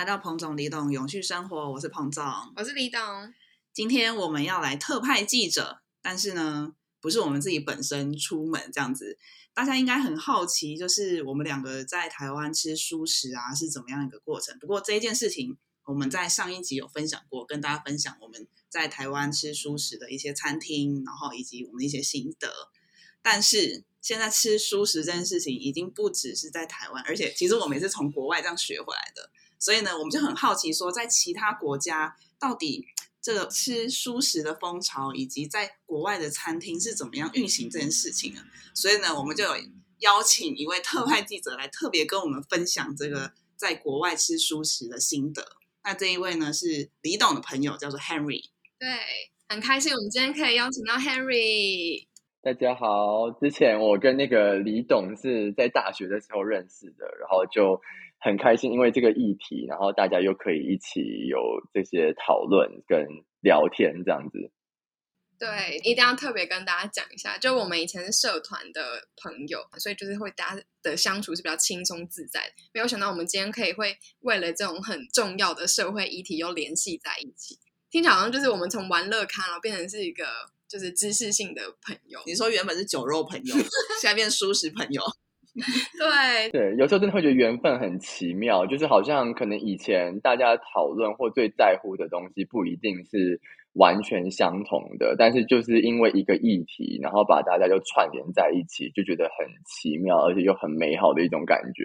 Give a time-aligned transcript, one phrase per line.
[0.00, 2.24] 来到彭总、李董永续生活，我是彭总，
[2.56, 3.02] 我是李董。
[3.70, 9.18] 今天我们要来特派记者，但是呢，不是我们自己本身出门这样子。
[9.52, 14.58] 大家应该很好奇，就是我们两个在台湾吃素食啊，是怎么样一个过程？
[14.58, 22.50] 不过这一件事情，我们在上一集有分享过，跟大家分享我们在台湾吃素食的一些餐厅，然后以及我们的一些心得。
[23.20, 29.30] 但是现在吃素食这件事情，已经不只是在台湾，而且其实我们也是从国外这样学回来的。
[29.60, 32.86] 所以呢，我们就很好奇，说在其他国家到底
[33.20, 38.40] 这个吃素食的风潮，以及在国外的餐厅是怎么样运行这件事情呢？
[38.74, 39.50] 所以呢，我们就有
[39.98, 45.46] 邀请一位特派记者来特别跟我们分享这个在国外吃素食的心得。
[45.84, 48.40] 那这一位呢是李董的朋友，叫做 Henry。
[48.78, 48.88] 对，
[49.46, 52.06] 很开心我们今天可以邀请到 Henry。
[52.42, 57.78] 大家好，之前我跟那个李董是在大学的时候认识的，然后就。
[58.20, 61.40] 很开心，因为这个议题，然后大家又可以一起有
[61.72, 63.06] 这些讨论跟
[63.40, 64.52] 聊天这样子。
[65.38, 72.52] 对，一定要特别跟大家讲一下，就我们以前是社团的朋友，所以就是会大家的相处是比较轻松自在。
[72.74, 77.58] 没有想到我们今天可以会为了这种很重要的社会议题又联系在一起，
[77.90, 80.26] 听起来好像就是我们从玩乐咖然后变成是一个
[80.68, 82.20] 就是知识性的朋友。
[82.26, 83.54] 你说原本是酒肉朋友，
[83.98, 85.02] 现在变舒食朋友。
[86.50, 93.40] 对对，有时候真的会觉得缘分很奇妙，就是好像可能以前大家讨论或最在乎的东西不一定是
[93.74, 101.84] 完全相同的，但是就是因为一个议题，然后把大家就串联在一起，就觉得很奇妙，而且又很美好的一种感觉。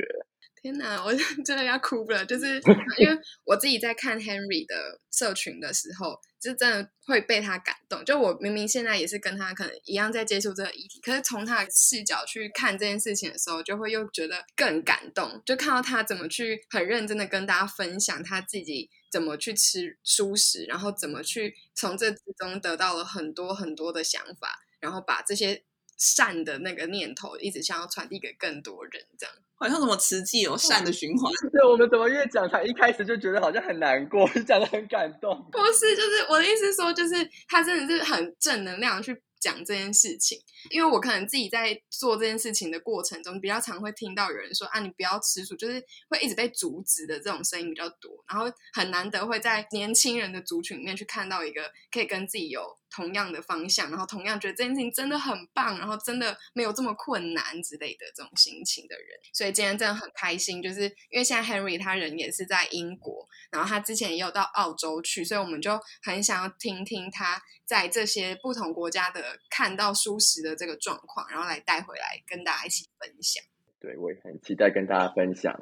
[0.66, 1.14] 天哪，我
[1.46, 2.26] 真的要哭了！
[2.26, 2.56] 就是
[2.98, 8.04] 因为我自己在看 Henry 的社群的时候，就真的会被他感动。
[8.04, 15.40] 就我明明现在也是跟他可能一样在接触这个议题，可是从他的视角去看这件事情的时候，就会又觉得更感动。
[15.46, 25.64] 就看到他怎么去很认真的跟大家分享他自己怎么去吃素食，然后怎么去从这之中得到了很多很多的想法，然后把这些
[25.98, 29.36] 善的那个念头一直想要传递给更多人，这样。
[29.58, 31.32] 好像什么慈济有善的循环。
[31.52, 35.48] 对，我们怎么越讲才一开始就觉得好像很难过， 讲的很感动。
[35.52, 37.16] 不是，就是我的意思说，就是
[37.48, 39.22] 他真的是很正能量去。
[39.38, 40.40] 讲这件事情，
[40.72, 45.80] 因为我可能自己在做这件事情的过程中，比较常会听到有人说啊，你不要吃素，就是
[46.10, 48.26] 会一直被阻止的这种声音比较多。
[48.28, 59.08] 然后很难得会在年轻人的族群里面去看到一个可以跟自己有同样的方向，然后同样觉得这件事情真的很棒，然后真的没有这么困难之类的这种心情的人。
[59.34, 69.26] 所以今天真的很开心，就是因为现在 Henry 他人也是在英国，然后他之前也有到澳洲去，所以我们就很想要听听他在这些不同国家的。
[69.50, 73.44] 看到舒适的这个状况，然后来带回来跟大家一起分享。
[73.80, 75.54] 对，我也很期待跟大家分享。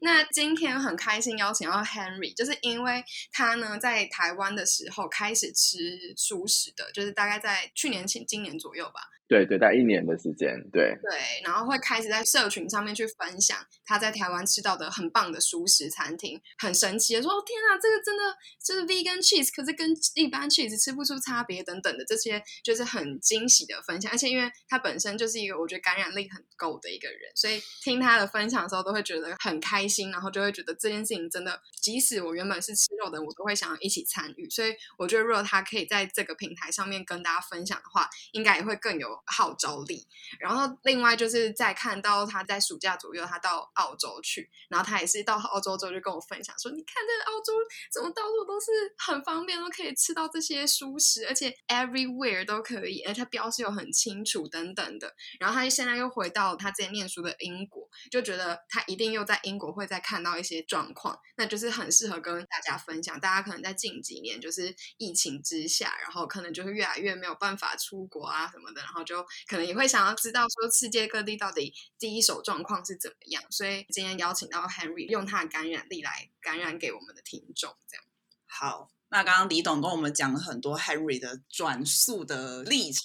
[0.00, 9.00] 那今天很开心邀请到 Henry，就是因为他呢在台湾的时候开始吃素食的，就是大概在去年、前今年左右吧。
[9.26, 24.12] 对对，待一年的时间，对对，然后会开始在社群上面去分享他在台湾吃到的很棒的熟食餐厅，很神奇的说：“天啊，这个真的就是 vegan cheese，可是跟一般 cheese 吃不出差别等等的这些，就是很惊喜的分享。
[24.12, 34.50] 而且因为他本身就是一个我觉得感染力很够的一个人，所以听他的分享的时候都会觉得很开心，然后就会觉得这件事情真的，即使我原本是吃肉的，我都会想要一起参与。
[34.50, 39.13] 所以我觉得如果他可以在这个平台上面跟大家分享的话，应该也会更有。
[39.26, 40.06] 号召力，
[40.38, 47.52] 然后另外就是在看到他在暑假左右，他到澳洲去，然后他也是到澳洲之后就跟我分享说：“你看这澳洲
[47.92, 63.20] 怎么到处都是很方便，都可以吃到这些熟食，而且 everywhere 都可以，而且标识又很清楚等等的。”然后他现在又回到他之前念书的英国，就觉得他一定又在英国会再看到一些状况，那就是很适合跟大家分享。
[63.20, 69.24] 大家可能在近几年就是疫情之下，然后可能就是越来越没有办法出国啊什么的，然后就。
[69.46, 78.04] 可能也会想要知道说世界各地到底第一手状况是怎么样，所以今天邀请到 Henry 用他的感染力来感染给我们的听众，这样。
[78.46, 83.02] 好，那刚刚李董跟我们讲了很多 Henry 的转速的历程，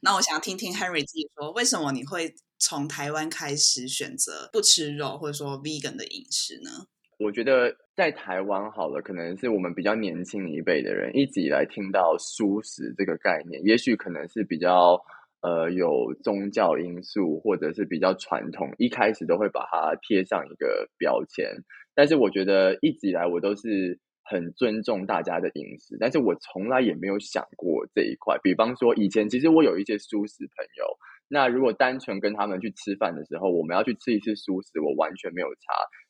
[0.00, 6.86] 那我想要听听 Henry 自己说，为什么你会从台湾开始选择不吃肉或者说 vegan 的饮食呢？
[7.18, 15.00] 我觉得在台湾好了，可能是我们比较年轻一辈的人一直以来听到素食这个概念，也许可能是比较。
[15.46, 21.46] 呃，有宗教因素，或者是比较传统，一开始都会把它贴上一个标签。
[21.94, 28.36] 但是我觉得一直以来我都是很尊重大家的饮食，但是我从来也没有想过这一块。
[28.42, 30.84] 比方说，以前其实我有一些素食朋友，
[31.28, 35.60] 那如果单纯跟他们去吃饭的时候，我们要去吃一次素食，我完全没有差。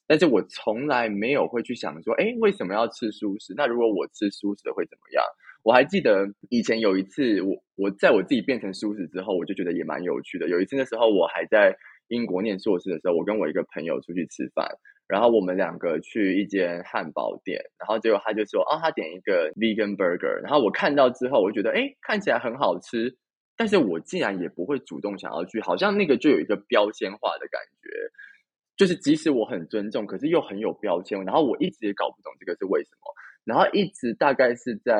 [0.06, 3.52] 但是我从来没有会去想说，哎，为什么要吃素食？
[3.54, 5.22] 那如果我吃素食会怎么样？
[5.66, 10.48] 我还记得以前有一次，我我在我自己变成素食之后，我就觉得也蛮有趣的。
[10.48, 11.76] 有一次那时候我还在
[12.06, 14.64] 英国念硕士的时候，我跟我一个朋友出去吃饭。
[15.08, 23.16] 然后我们两个去一间汉堡店，然后结果他就说：“哦，他点一个 vegan burger。”然后我看到之后，我觉得哎，看起来很好吃，
[23.56, 27.90] 但是我竟然也不会主动想要去，好像那个就有一个标签化的感觉，
[28.76, 31.24] 就是即使我很尊重，可是又很有标签。
[31.24, 33.12] 然后我一直也搞不懂这个是为什么。
[33.46, 34.92] 然后一直大概是在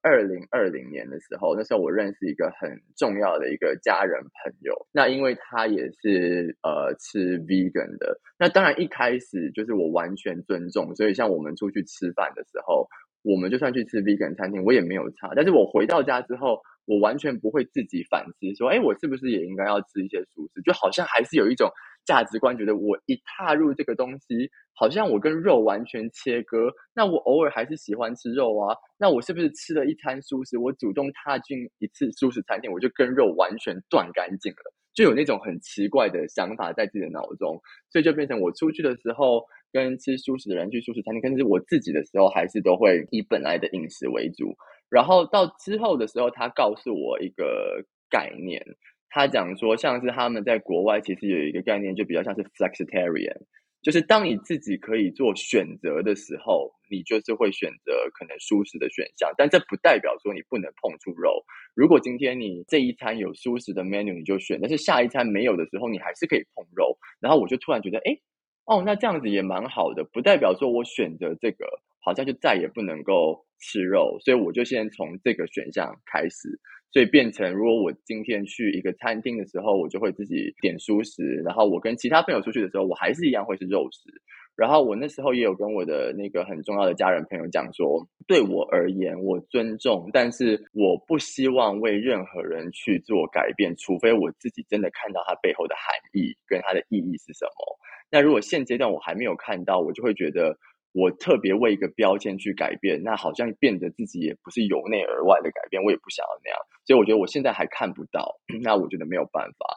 [0.00, 4.86] 二零二零年的时候，那时候我认识一个很重要的一个家人朋友。
[4.92, 12.86] 那因为他也是呃吃 vegan 的，那当然一开始就是我完全尊重，所以像我们出去吃饭的时候，
[13.22, 15.32] 我们就算去吃 vegan 餐厅，我也没有差。
[15.34, 20.62] 但是我回到家之后，我完全不会自己反思说，哎，我是不是也应该要吃一些素食？
[20.62, 21.70] 就好像还是有一种。
[22.06, 26.70] 价值观觉得我一踏入这个东西，好像我跟肉完全切割。
[26.94, 28.76] 那我偶尔还是喜欢吃肉啊。
[28.98, 34.74] 那我是不是吃了一餐素食，我主动踏进一次素食餐厅，我就跟肉完全断干净了？
[34.92, 37.58] 就有那种很奇怪的想法在自己的脑中，
[37.90, 39.42] 所以就变成我出去的时候
[39.72, 44.54] 跟吃素食的人去素食餐厅，但是我自己的时候还是都会以本来的饮食为主。
[44.94, 48.64] 然后到之后的时候，他告诉我一个概念。
[49.10, 53.38] 他讲说，像是他们在国外其实有一个概念，就比较像是 flexitarian，
[53.80, 59.32] 就是当你自己可以做选择的时候，你就是会选择可能舒适的选项。
[59.36, 61.44] 但这不代表说你不能碰触肉。
[61.76, 66.98] 如果今天你这一餐有舒适的 menu，你就选；但是下一餐没有的时候，你还是可以碰肉。
[67.20, 68.18] 然后我就突然觉得，哎，
[68.66, 71.66] 哦，那这样子也蛮好的，不代表说我选择这个，
[72.02, 74.18] 好像就再也不能够吃肉。
[74.20, 76.58] 所以我就先从这个选项开始。
[76.90, 81.42] 所以变成，如果我今天去一个餐厅的时候，我就会自己点素食。
[81.44, 84.08] 然后我跟其他朋友出去的时候，我还是一样会是肉食。
[84.56, 97.78] 然后我那时候也有跟我的那个很重要的家人朋友讲说，对我而言，我尊重，但是我不希望为任何人去做改变，除非我自己真的看到它背后的含义跟它的意义是什么。
[98.10, 100.56] 那如果现阶段我还没有看到，我就会觉得。
[100.96, 109.74] 我特别为一个标签去改变，那好像变得自己也不是由内而外的改变，我也不想要那样，所以我觉得我现在还看不到， 那我觉得没有办法。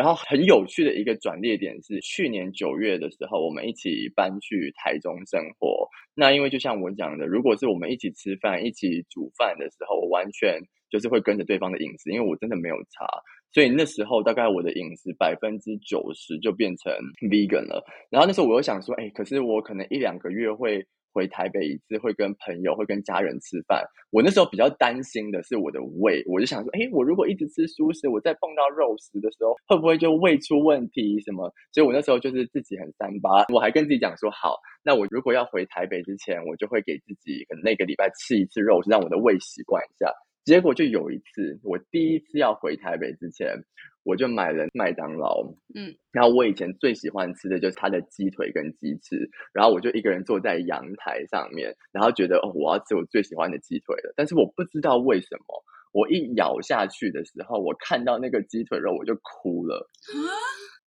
[0.00, 5.86] 然后很有趣的一个转捩点是，去年九月的时候，我们一起搬去台中生活。
[6.14, 10.58] 那因为就像我讲的，如果是我们一起吃饭、一起煮饭的时候，我完全
[10.88, 13.06] 就是会跟着对方的饮食，因为我真的没有差。
[13.52, 16.90] 所以那时候大概我的饮食百分之九十就变成
[17.30, 17.84] vegan 了。
[18.08, 20.82] 然后那时候我又想说，哎，可是我可能一两个月会
[21.12, 23.84] 回台北一次，会跟朋友、会跟家人吃饭。
[24.10, 31.52] 我那时候比较担心的是我的胃，我就想说，哎，我如果一直吃素食，我再碰到肉食的时候，会不会就胃出问题什么？
[31.72, 40.12] 所以我那时候就是自己很三八，我还跟自己讲说，好，那我如果要回台北之前，我就会给自己可能那个礼拜吃一次肉，让我的胃习惯一下。
[40.44, 43.54] 结果就有一次，我第一次要回台北之前，
[44.02, 45.42] 我就买了麦当劳。
[45.74, 54.12] 嗯，然后我以前最喜欢吃的就是它的鸡腿跟鸡翅，然后我就一个人坐在阳台上面，然后觉得哦，我要吃我最喜欢的鸡腿了。
[54.16, 59.88] 但是我不知道为什么，我一咬下去的时候，我看到那个鸡腿肉，我就哭了。
[60.14, 60.18] 啊，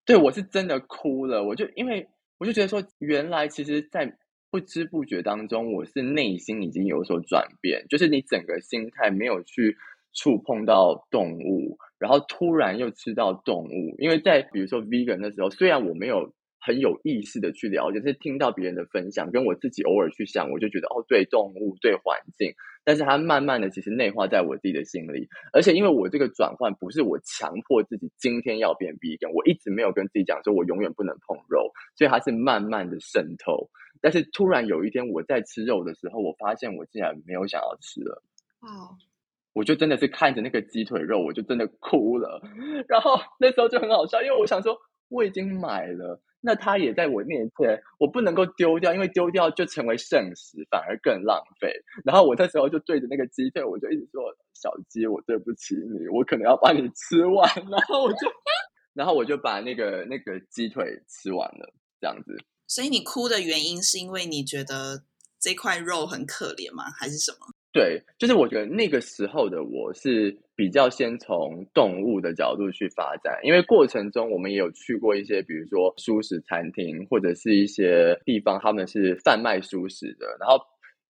[0.04, 1.44] 对我是真的哭了。
[1.44, 4.16] 我就因为我就觉得说，原来其实，在
[4.50, 9.76] 不知不觉当中，我是内心已经有所转变，就是你整个心态没有去
[10.18, 13.94] 触碰到动物，然后突然又吃到动物。
[13.98, 22.52] 因为在比如说 vegan 的时候，虽然我没有很有意识的去了解，是听到别人的分享，跟我自己偶尔去想，我就觉得哦，对动物，对环境。
[22.84, 33.68] 但是它慢慢的其实内化在我自己的心里，而且因为我这个转换不是我强迫自己今天要变 vegan，我一直没有跟自己讲说我永远不能碰肉，所以它是慢慢的渗透。
[34.00, 38.22] 但是突然有一天我在吃肉的时候，我发现我竟然没有想要吃了。
[38.60, 38.96] 哦，
[39.58, 42.40] 我就真的是看着那个鸡腿肉，我就真的哭了。
[42.86, 51.72] 然后那时候就很好笑，因为我想说我已经买了，那它也在我面前，我不能够丢掉，因为丢掉就成为剩食，反而更浪费。
[52.04, 54.22] 然后我那时候就对着那个鸡腿，我就一直说
[54.54, 58.30] ：“小鸡，我对不起你，我可能要把你吃完。”然后我就，
[58.94, 62.36] 然后我就把那个那个鸡腿吃完了，这样子。
[62.68, 65.02] 所以你哭的原因是因为你觉得
[65.40, 66.84] 这块肉很可怜吗？
[66.96, 67.38] 还是什么？
[67.78, 80.58] 对，就是我觉得那个时候的我是比较先从动物的角度去发展，因为过程中我们也有去过一些，比如说素食餐厅或者是一些地方，他们是贩卖素食的，然后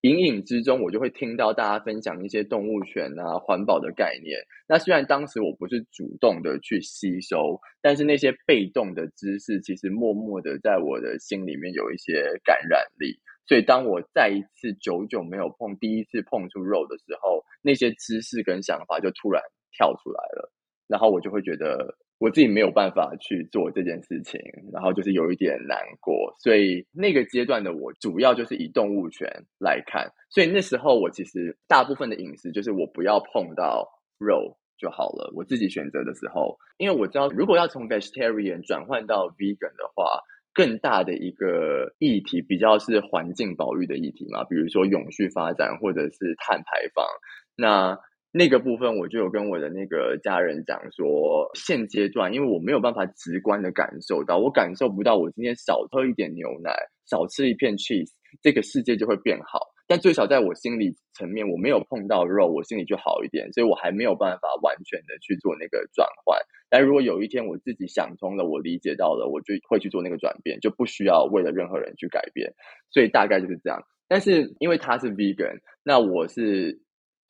[0.03, 4.39] 隐隐之中，我就会听到大家分享一些动物权啊、环保的概念。
[4.69, 13.19] 那虽然当时我不是主动的去吸收，但是那些被动的知识，其实默默的在我的心里面有一些感染力。
[13.49, 20.53] 所以，当我再一次久久没有碰，第一次碰触肉的时候，那些知识跟想法就突然跳出来了，
[20.87, 21.97] 然后我就会觉得。
[22.21, 24.41] 我自己没有办法去做这件事情，
[24.73, 33.89] 然后就是有一点难过，所以那个阶段的我主要就是以动物权来看，所以那时候我其实大部分的饮食就是我不要碰到
[34.19, 35.31] 肉就好了。
[35.33, 40.21] 我自己选择的时候，因为我知道如果要从 vegetarian 转换到 vegan 的话，
[40.59, 47.07] 更大的一个议题比较是环境保育的议题嘛，比如说永续发展或者是碳排放，
[47.55, 47.97] 那。
[48.31, 56.71] 那个部分我就有跟我的那个家人讲说，现阶段因为我没有办法直观的感受到，我感受不到我今天少喝一点牛奶，
[57.07, 58.13] 少吃一片 cheese，
[58.43, 59.59] 这个世界就会变好。
[59.89, 66.39] 但最少在我心理层面，我没有碰到肉，我心里就好一点，所以我还没有办法完全的去做那个转换。
[66.69, 72.53] 但如果有一天我自己想通了，我理解到了，我就会去做那个转变，就不需要为了任何人去改变。
[72.91, 73.83] 所以大概就是这样。
[74.07, 76.81] 但是因为他是 vegan，那我是。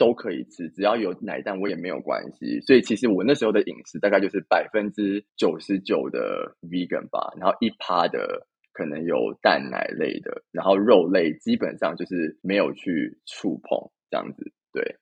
[0.01, 2.61] 都可以吃，只要有奶蛋我也没有关系。
[2.61, 8.47] 所以其实我那时候的饮食大概就是百分之九十九的 vegan 吧，然后一趴的
[8.79, 14.53] 可能有蛋奶类的，然后肉类基本上就是没有去触碰这样子。
[14.73, 14.99] 对，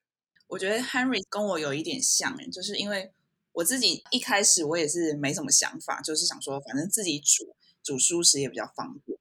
[0.48, 3.12] 我觉得 Henry 跟我有一点像，就是因为
[3.52, 9.18] 我自己一开始我也是没什么想法，就是想说反正自己煮煮蔬食也比较方便。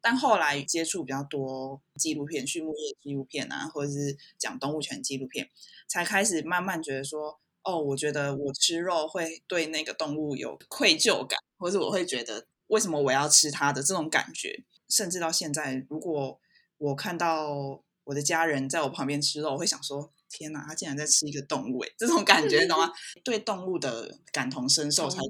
[0.00, 5.50] 但后来接触比较多纪录片、畜牧业纪录片啊，或者是讲动物权纪录片，
[5.86, 14.64] 才开始慢慢觉得说，哦，我觉得我吃肉会对那个动物有愧疚感，或者我会觉得为什么我要吃它的这种感觉。
[14.88, 16.40] 甚至到现在，如果
[16.78, 21.80] 我看到我的家人在我旁边吃肉，我会想说，天哪，他竟然在吃一个动物！
[21.80, 22.90] 哎，这种感觉，懂吗？
[23.22, 25.20] 对动物的感同身受才。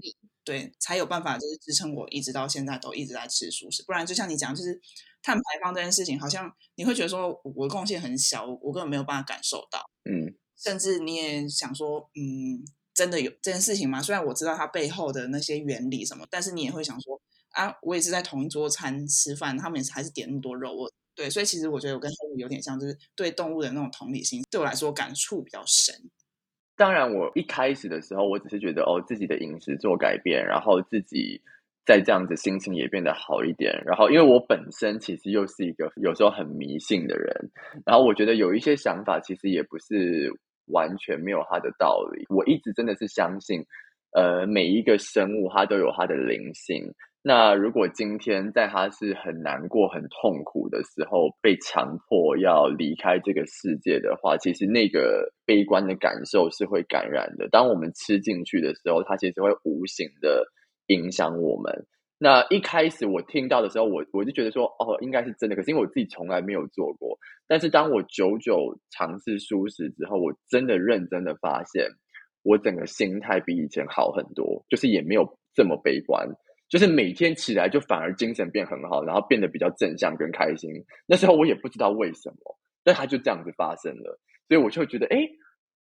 [0.44, 4.80] 对，才有办法就是支撑我一直到现在都一直在吃素食，不然就像你讲，就是
[5.22, 12.64] 碳排放这件事情，好像你会觉得说我的贡献很小，我根本没有办法感受到，嗯，甚至你也想说，嗯，
[12.94, 14.00] 真的有这件事情吗？
[14.02, 17.20] 虽然我知道它背后的那些原理什么，但是你也会想说，
[17.58, 25.92] 啊，我也是在同一桌餐吃饭，他们也是还是点那么多肉，我对，所以其实我觉得我跟他们有点像，就是对动物的那种同理心，对我来说感触比较深。
[26.76, 31.42] 当然，我一开始的时候，我只是觉得哦，自己的饮食做改变，然后自己
[31.84, 33.82] 再这样子心情也变得好一点。
[33.84, 37.50] 然后，因为我本身其实又是一个有时候很迷信的人，
[37.84, 40.32] 然后我觉得有一些想法其实也不是
[40.66, 42.24] 完全没有它的道理。
[42.28, 43.60] 我一直真的是相信，
[44.12, 46.94] 呃，每一个生物它都有它的灵性。
[47.28, 57.46] 那如果今天在他是很难过、很痛苦的时候，被强迫要离开这个世界的话，其实那个悲观的感受是会感染的。
[57.50, 60.46] 当我们吃进去的时候，它其实会无形的
[60.86, 61.84] 影响我们。
[62.18, 65.54] 那一开始我听到的时候，我我就觉得说，哦，应该是真的。
[65.54, 71.90] 可是因为我自己从来没有做过，但是当我久久尝试舒适之后，我真的认真的发现，
[72.42, 76.26] 我整个心态比以前好很多，就是也没有这么悲观。
[76.68, 80.70] 就是每天起来就反而精神变很好，然后变得比较正向跟开心。
[81.06, 85.16] 那时候我也不知道为什么，但它就这样子发生了，所以我就觉得，哎，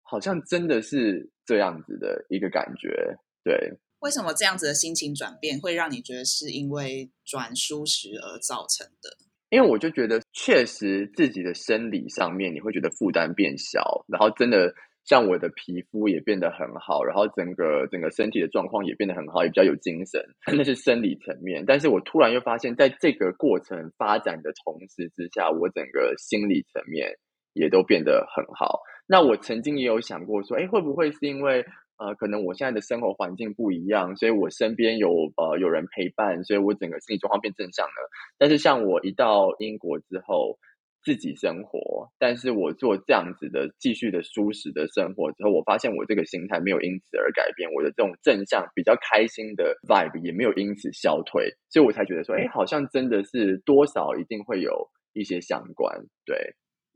[0.01, 3.17] 好像真的是这样子的一个感觉。
[3.43, 9.09] 对，为什么这样子的心情转变会让你觉得是因为转舒适而造成的？
[9.49, 14.73] 因为我就觉得，确实自己的生理上面你会觉得负担变小，然后真的。
[15.07, 20.21] 像我的皮肤也变得很好，然后整个整个身体的状况也变得很好，也比较有精神，
[20.53, 21.63] 那是生理层面。
[21.65, 27.09] 但是我突然又发现，在这个过程发展的同时之下，我整个心理层面
[27.53, 28.81] 也都变得很好。
[29.07, 31.63] 那我曾经也有想过说，哎，会不会是因为
[31.99, 38.09] 呃，可能我现在的生活环境不一样，所以我身边有呃有人陪伴，所以我整个心理状况变正向了。
[38.37, 40.59] 但是像我一到英国之后。
[41.07, 55.97] 自己生活，但是我做这样子的继续的舒适的生活之后，我发现我这个心态没有因此而改变，我的这种正向、比较开心的 vibe 也没有因此消退，所以我才觉得说，哎，好像真的是多少一定会有一些相关。
[56.25, 56.35] 对，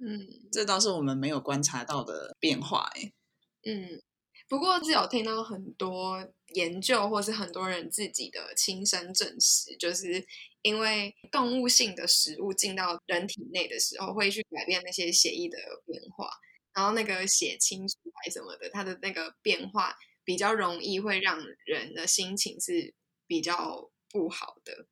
[0.05, 0.19] 嗯，
[0.51, 3.13] 这倒是我们没有观察到的变化，哎，
[3.63, 4.01] 嗯。
[4.51, 10.25] 不过是有听到很多研究，或是很多人自己的亲身证实，就是
[10.61, 16.29] 因为动物性的食物进到人体内的时候，会去改变那些血液的变化，
[16.73, 22.93] 然后那个血清素还什么的，它的那个变化比较容易会让人的心情是
[23.25, 24.85] 比较不好的。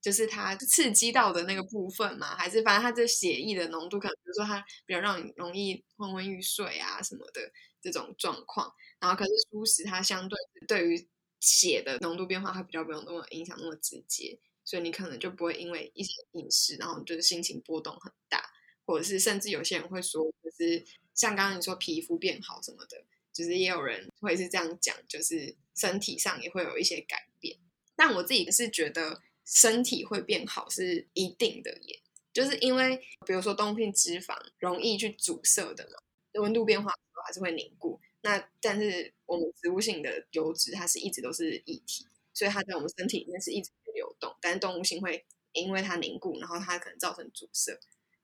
[0.00, 7.50] 就是它刺激到的那个部分嘛，还是反正它这血液的浓度，可能比如说它比较让你容易昏昏欲睡啊什么的
[7.82, 8.72] 这种状况。
[8.98, 11.08] 然后可是素食它相对对于
[11.40, 18.42] 血的浓度变化，它比较没有那么影响那么直接，所以你可能就不会因为一些饮食，然后就是心情波动很大，
[18.84, 20.84] 或者是甚至有些人会说，就是
[21.14, 27.58] 像刚刚你说皮肤变好什么的，就是也有人会是这样讲，就是身体上也会有一些改变。
[27.96, 29.22] 但我自己是觉得。
[29.46, 32.00] 身体会变好是一定的耶，
[32.32, 32.96] 就是因为
[33.26, 38.00] 比如说冬片脂肪容易去阻塞的嘛，温度变化还是会凝固。
[38.22, 44.34] 那但是我们植物性的油脂它是一直都是液体，所以它在我们身体里面是一直流动。
[44.40, 47.78] 但是动物性会因为它凝固，然后它可能造成阻塞。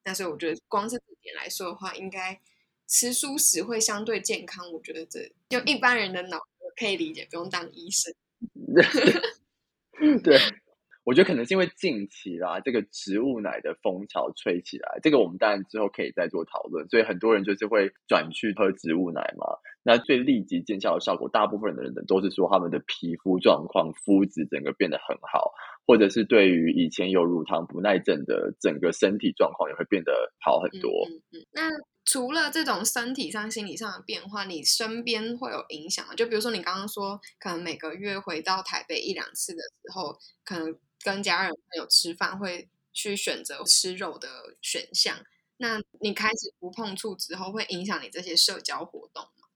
[0.04, 2.40] 那所以我觉得光是这点来说的话，应该
[2.86, 4.70] 吃素食会相对健康。
[4.72, 6.38] 我觉得这就一般人的脑
[6.76, 8.14] 可以理解，不用当医生。
[10.22, 10.38] 对。
[11.06, 16.88] 我觉得可能是因为近期啦，这个植物奶的风潮吹起来，这个我们当然之后可以再做讨论。
[16.88, 19.46] 所以很多人就是会转去喝植物奶嘛。
[19.84, 25.52] 那最立即见效的效果，大部分的人都是说他们的皮肤状况、肤质整个变得很好，
[25.86, 30.12] 或者是对于以前有乳糖不耐症的整个身体状况也会变得
[30.44, 30.90] 好很多。
[31.08, 31.46] 嗯嗯。
[31.52, 31.70] 那
[32.04, 36.14] 除了这种身体上、心理上的变化，你身边会有影响吗？
[36.16, 40.76] 就比如说你刚刚说，可能每个月回到台北一两次的时候，可能。
[41.06, 44.28] 跟家人朋友吃饭会去选择吃肉的
[44.60, 45.14] 选项，
[45.58, 49.46] 那你开始不碰触之后，会影响你这些社交活动吗？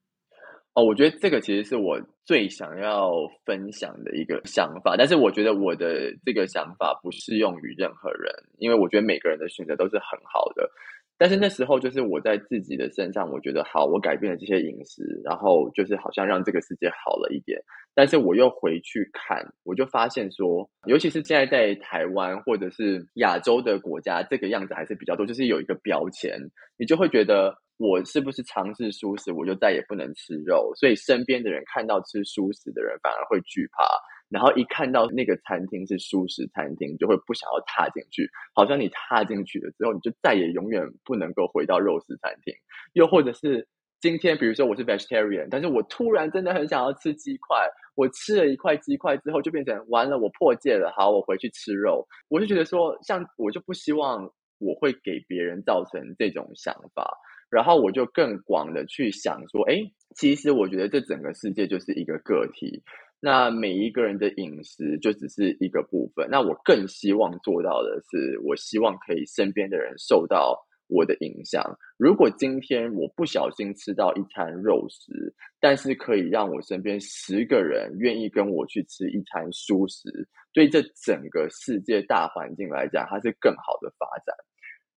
[0.74, 3.10] 哦，我觉得这个其实是我最想要
[3.44, 10.70] 分享的一个想法，但是我觉得我的这个想法不适用于任何人，因为我觉得每个人的选择都是很好的。
[11.20, 17.60] 但是那时候就是我在自己的身上，我觉得好，我改变了这些饮食，然后就是好像让这个世界好了一点。
[17.94, 26.40] 但是我又回去看，我就发现说，尤其是现在在台湾或者是亚洲的国家，这个样子还是比较多，就是有一个标签，
[26.78, 33.84] 你就会觉得我是不是尝试素食，我就再也不能吃肉，所以身边的人看到吃素食的人反而会惧怕。
[34.30, 42.54] 然后一看到那个餐厅是素食餐厅，就会不想要踏进去，好像你踏进去了之后，你就再也永远不能够回到肉食餐厅。
[42.92, 43.66] 又或者是
[44.00, 47.58] 今天，比如说我是 vegetarian，但是我突然真的很想要吃鸡块，
[47.96, 52.06] 我吃了一块鸡块之后，就变成完了，我破戒了，好，我回去吃肉。
[52.28, 57.18] 我就觉得说，像我就不希望我会给别人造成这种想法，
[57.50, 59.76] 然后我就更广的去想说，哎，
[60.14, 62.82] 其实我觉得这整个世界就是一个个体。
[63.22, 66.26] 那每一个人的饮食就只是一个部分。
[66.30, 71.62] 那我更希望做到的是，我希望可以身边的人受到我的影响。
[71.98, 84.34] 如果今天我不小心吃到一餐肉食，但是可以让我身边十个人愿意跟我去吃一餐蔬食，对这整个世界大环境来讲，它是更好的发展。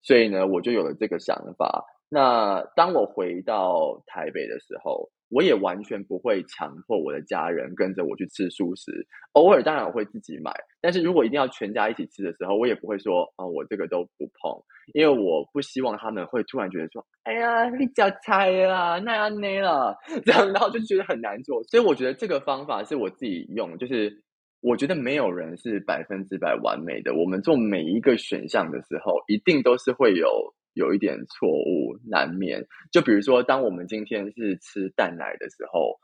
[0.01, 1.83] 所以呢，我就有了这个想法。
[2.07, 5.11] 那当我回到台北的时候。
[5.33, 21.63] 我也完全不会强迫我的家人跟着我去吃素食，偶尔当然我会自己买，但是如果一定要全家一起吃的时候，我也不会说啊，我这个都不碰，因为我不希望他们会突然觉得说，哎呀，你脚菜啦，那样那了， 这样，然后就觉得很难做。
[21.63, 24.21] 所以我觉得这个方法是我自己用，就是
[24.61, 30.53] 我觉得没有人是百分之百完美的，我们做每一个选项的时候，一定都是会有。
[30.73, 35.97] 有一点错误难免，就比如说，当我们今天是吃蛋奶的时候，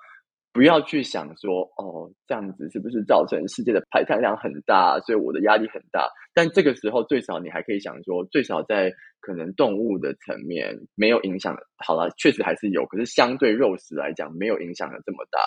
[0.52, 6.10] 不要去想说，哦，这样子是不是造成世界的排碳量很大，所以我的压力很大。
[6.34, 11.56] 但这个时候，最少你还可以想说，最少在可能动物的层面没有影响。
[11.78, 15.40] 好了，确实还是有，可是相对肉食来讲，没有影响的这么大。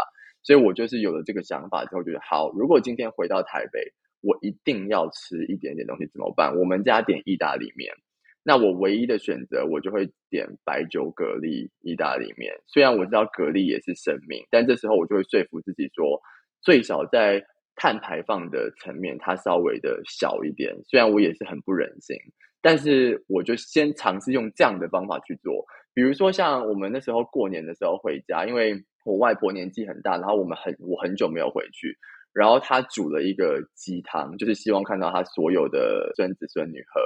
[0.45, 6.57] 所以我就是有了这个想法之后，觉得好，如果今天回到台北，我一定要吃一点点东西，怎么办？
[6.57, 7.93] 我们家点意大利面。
[8.45, 12.53] 那我唯一的选择，我就会点白酒蛤蜊意大利面。
[12.67, 16.21] 虽然我知道蛤蜊也是生命，但这时候我就会说服自己说，
[16.61, 17.41] 最少在
[17.77, 20.77] 碳排放的层面，它稍微的小一点。
[20.85, 22.17] 虽然我也是很不忍心，
[22.61, 25.65] 但是我就先尝试用这样的方法去做。
[25.95, 28.75] 比如说，像我们那时候过年的时候回家，因为
[29.05, 31.97] 我外婆年纪很大，然后我们很我很久没有回去，
[32.33, 37.01] 然后她煮了一个鸡汤，就是希望看到她所有的孙子孙女喝。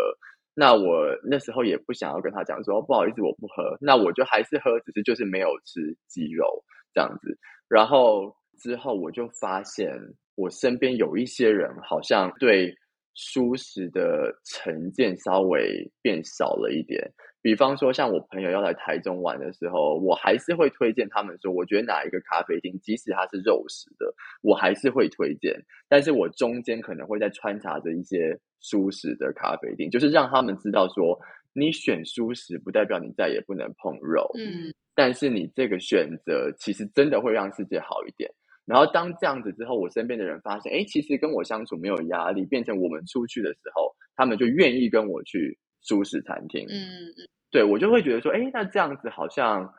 [0.58, 6.64] 那我那时候也不想要跟他讲说不好意思我不喝，那我就还是喝，只是就是没有吃鸡肉
[6.94, 7.38] 这样子。
[7.68, 9.92] 然后之后我就发现
[10.34, 12.74] 我身边有一些人好像对
[13.16, 17.10] 舒适的成见稍微变少了一点。
[17.42, 25.54] 比方说，像我朋友要来台中玩的时候，我还是会推荐他们说，我觉得哪一个咖啡厅，即使它是肉食的，我还是会推荐。
[25.88, 31.16] 但是我中间可能会再穿插着一些舒适的咖啡厅，就是让他们知道说，
[31.54, 34.28] 你选舒适不代表你再也不能碰肉。
[34.36, 38.28] 嗯，但是你这个选择其实真的会让世界好一点。
[38.66, 46.66] 然后当这样子之后，我身边的人发现，哎，其实跟我相处没有压力，变成我们出去的时候，他们就愿意跟我去舒适餐厅。
[46.68, 47.14] 嗯嗯，
[47.50, 49.72] 对我就会觉得说，哎，那这样子好像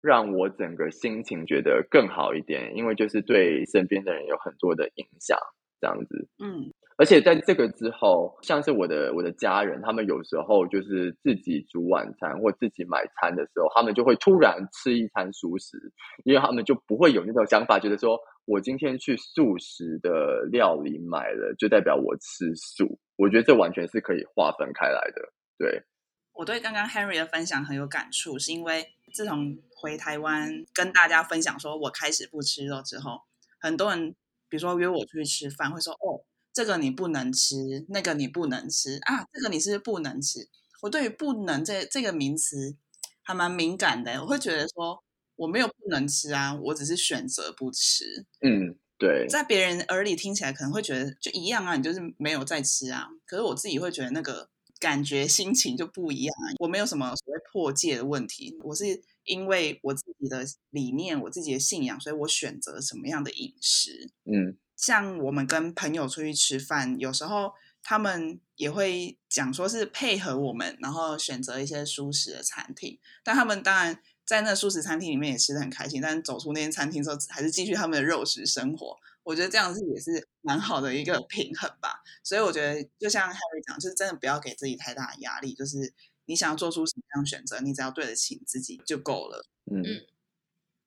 [0.00, 5.38] 让我整个心情觉得更好一点，因为就是对身边的人有很多的影响，
[5.80, 6.28] 这样子。
[6.42, 15.78] 嗯，而且在这个之后，像是我的我的家人，他们有时候就是自己煮晚餐或自己买餐的时候，他们就会突然吃一餐熟食，
[16.24, 22.98] 因为他们就不会有那种想法，觉得说我今天去素食的料理买了，就代表我吃素。
[23.16, 25.32] 我觉得这完全是可以划分开来的。
[25.58, 25.84] 对，
[26.32, 33.20] 我对刚刚 Henry 的分享很有感触，是因为自从回台湾跟大家分享说我开始不吃肉之后，
[33.60, 34.10] 很多人
[34.48, 40.48] 比如说约我出去吃饭，会说哦，这个你不能吃，那个你不能吃啊，这个你是不是不能吃？
[40.82, 42.76] 我对于不能这这个名词
[43.22, 45.04] 还蛮敏感的，我会觉得说
[45.42, 48.24] 我没有不能吃啊，我只是选择不吃。
[48.42, 53.08] 嗯，对，在别人耳里听起来可能会觉得就一样啊，你就是没有在吃啊。
[53.26, 56.54] 可是我自己会觉得那个感觉心情就不一样啊。
[56.60, 64.12] 我没有什么所谓破戒的问题，我是因为我自己的理念、我自己的信仰，所以我选择什么样的饮食。
[64.24, 67.52] 嗯像我们跟朋友出去吃饭，有时候
[67.84, 72.98] 他们也会讲说是配合我们，然后选择一些舒适的餐厅。
[73.22, 78.98] 但他们当然在那素食餐厅里面也吃的很开心，但是走出那间餐厅之后，还是继续他们的肉食生活。
[79.24, 82.02] 我觉得这样子也是蛮好的一个平衡吧。
[82.24, 85.92] 所以我觉得，就像 Harry 讲，就是真的不要给自己太大的压力，就是
[86.24, 89.46] 你想要做出什么样的选择，你只要对得起你自己就够了。
[89.70, 90.06] 嗯嗯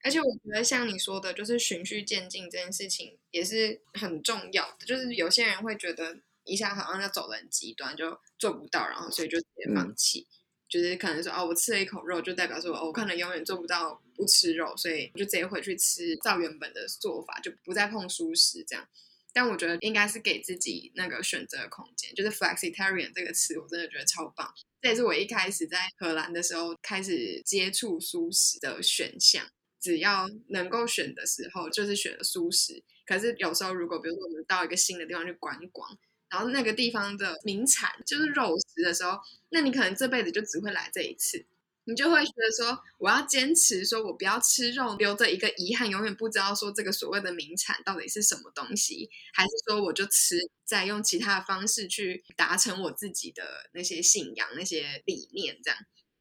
[0.02, 4.86] 而且我觉得像你说的，就是循序渐进这件事情也是很重要的。
[4.86, 10.28] 就是有些人会觉得一下好像要走得很极端，就做不到，然后所以就直接放弃。
[10.76, 18.86] 就是可能说哦，我吃了一口肉，就代表说哦，我可能永远做不到不吃肉，所以就直接回去吃照原本的做法，就不再碰素食这样。
[19.32, 24.52] 但我觉得应该是给自己那个选择空间，就是 flexitarian 这个词，我真的觉得超棒。
[24.82, 29.46] 这也是我一开始在荷兰的时候开始接触素食的选项。
[29.78, 32.82] 只要能够选的时候，就是选素食。
[33.04, 35.96] 可是有时候，如果比如说我们到一个新的地方去观光，
[36.36, 39.18] 然后那个地方的名产就是肉食的时候，
[39.48, 41.46] 那你可能这辈子就只会来这一次，
[41.84, 55.78] 你就会觉得说，我要坚持说我不要吃肉，留着一个遗憾，永远不知道说这个所谓的名产到底是什么东西，还是说我就吃，再用其他的方式去达成我自己的那些信仰、那些理念这样。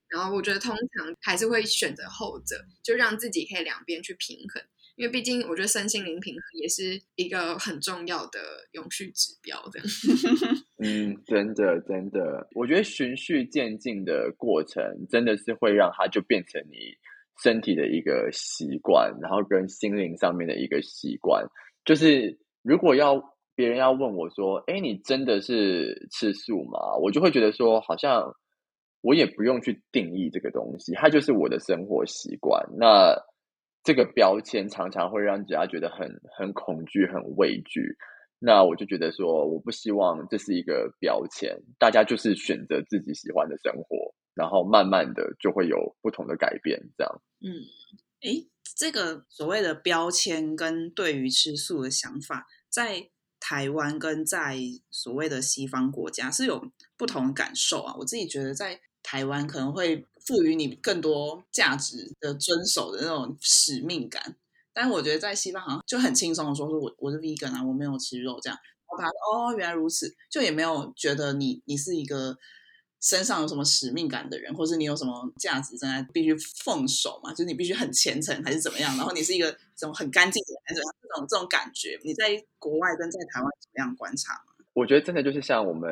[0.08, 4.64] 然后我觉得通常还是会选择后者，就让自己可以两边去平衡，
[4.96, 8.40] 因为毕竟我觉得身心灵平衡也是一个很重要的
[8.72, 9.58] 永续指标。
[9.72, 9.88] 这样，
[10.82, 16.78] 嗯，真的真的，我觉得循序渐进的过程，真的是会让它就变成你
[17.44, 21.46] 身体的一个习惯，然后跟心灵上面的一个习惯。
[21.84, 23.22] 就是如果要
[23.56, 28.34] 别人要问我说：“哎，你真的是吃素吗？”我就会觉得说，好像。
[29.02, 32.60] 我也不用去定义这个东西，它就是我的生活习惯。
[32.76, 33.16] 那
[33.86, 37.96] 这个标签常常会让人家觉得很很恐惧、很畏惧。
[38.40, 46.82] 那我就觉得说，我不希望这是一个标签，大家就是选择自己喜欢的生活，然后慢慢的就会有不同的改变。
[46.98, 47.64] 这样，嗯，
[48.22, 54.58] 诶，这个所谓的标签跟对于吃素的想法，在台湾跟在
[54.92, 57.96] 所谓的西方国家是有不同的感受啊。
[58.00, 64.36] 我自己觉得在台湾可能会赋予你更多价值的遵守的那种使命感，
[64.74, 68.58] 但我觉得在西方好像就很轻松的说，说我我是 vegan 啊，我没有吃肉这样，
[68.90, 72.36] 然后他说哦原来如此，就也没有觉得你你是一个
[73.00, 84.55] 身上有什么使命感的人，或是你有什么价值正在必须奉守嘛，就是你必须很虔诚还是怎么样，然后你是一个什么很干净的人，这种这种感觉，你在国外跟在台湾怎么样观察吗？
[84.76, 85.90] 我觉得真的就是像我们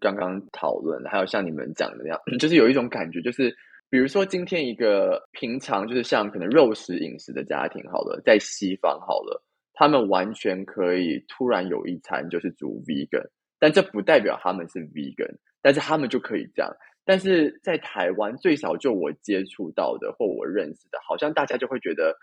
[0.00, 3.50] 刚刚讨论，还有像你们讲的那样，就是有一种感觉，就是
[3.90, 9.42] 比如说今天一个平常就是像可能肉食饮食的家庭，好了，在西方好了，
[9.74, 13.26] 他们完全可以突然有一餐就是煮 vegan，
[13.58, 16.72] 但这不代表他们是 vegan，但是他们就可以这样。
[17.04, 22.16] 但是在台湾，最少就我接触到的或我认识的，好像大家就会觉得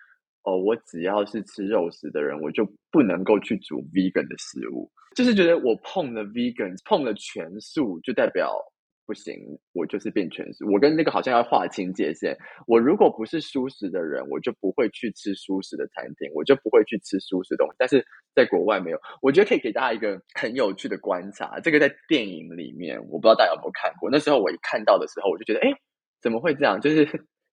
[0.44, 8.54] 哦，我只要是吃肉食的人，我就不能够去煮 vegan 的食物，就是觉得我碰了 vegan，碰了全素，就代表。
[9.08, 9.34] 不行，
[9.72, 10.70] 我就是变全素。
[10.70, 12.36] 我跟那个好像要划清界限。
[12.68, 17.76] 我如果不是素食的人，我就不会去吃素食的餐厅，我就不会去吃素食东西。
[17.78, 21.58] 但是在国外没有，我觉得可以给大家一个很有趣的观察。
[21.62, 24.10] 这个在电影里面，我不知道大家有没有看过。
[24.12, 25.72] 那时候我一看到的时候，我就觉得，哎，
[26.22, 26.82] 怎么会这样？
[26.82, 27.08] 就是。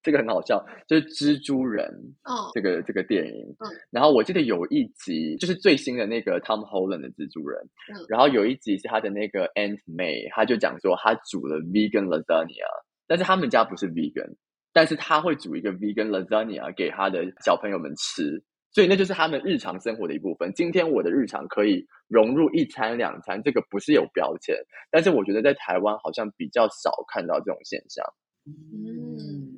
[0.04, 1.88] 这个很好笑，就是蜘蛛人，
[2.24, 12.68] 哦，这个这个电影，嗯，然后我记得有一集就是最新的那个 Tom Holland 的蜘蛛人，嗯，然后有一集是他的那个 Aunt May，他就讲说他煮了 vegan lasagna，
[13.06, 14.36] 但是他们家不是 vegan，
[14.74, 20.52] 但是他会煮一个 vegan lasagna 给他的小朋友们吃，所以那就是他们日常生活的一部分。
[20.54, 24.54] 今天我的日常可以融入一餐两餐，这个不是有标签，
[24.90, 28.04] 但是我觉得在台湾好像比较少看到这种现象，
[28.44, 29.53] 嗯。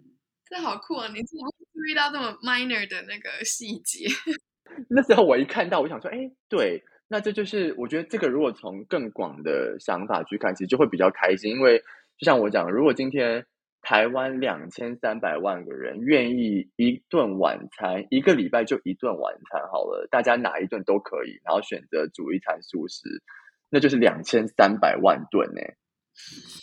[0.48, 1.09] 这好酷啊！
[1.09, 4.06] 你怎么注意到这么 minor 的那个细节？
[4.88, 11.50] 那时候我一看到，我想说，哎，对，那这就是我觉得这个如果从更广的想法去看，其实就会比较开心。
[11.50, 11.78] 因为
[12.16, 13.44] 就像我讲，如果今天
[13.82, 23.09] 台湾两千三百万个人愿意一顿晚餐，一个礼拜就一顿晚餐好了，大家哪一顿都可以，然后选择煮一餐素食，
[23.68, 25.61] 那就是两千三百万顿呢。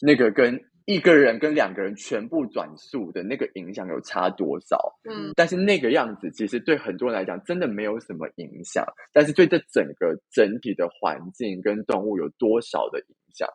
[0.02, 0.64] 那个跟。
[0.86, 4.78] 一个人跟两个人全部转速的那个影响有差多少？
[5.10, 13.48] 嗯，但是那个样子其实对很多人来讲真的没有什么影响，但是对这整个整体的环境跟动物有多少的影响？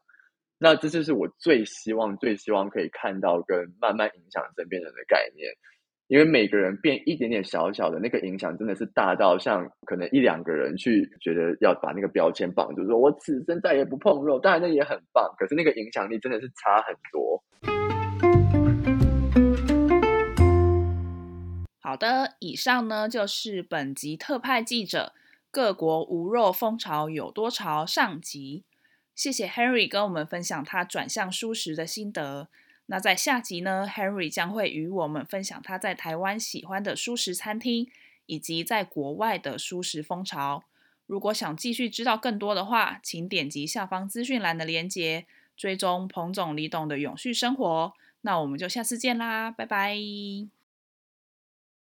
[0.59, 5.53] 那这就是我最希望、最希望可以看到跟慢慢影响身边人的概念。
[6.09, 17.45] 因为每个人变一点点小小的那个影响，真的是大到像可能一两个人去觉得要把那个标签绑住，说我此生再也不碰肉，当然那也很棒，可是那个影响力真的是差很多。
[21.79, 25.13] 好的，以上呢就是本集特派记者
[25.51, 28.65] 各国无肉风潮有多潮上集，
[29.15, 32.49] 谢谢 Henry 跟我们分享他转向舒食的心得。
[32.91, 37.87] 那在下集呢，Henry 将会与我们分享他在台湾喜欢的舒食餐厅，
[38.25, 40.65] 以及在国外的舒食风潮。
[41.07, 47.93] 如果想继续知道更多的话，请点击下方资讯栏的链接，追踪彭总李董的永续生活。
[48.23, 50.58] 那我们就下次见啦，拜拜。